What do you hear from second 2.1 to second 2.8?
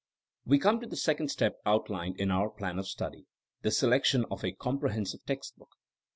in our plan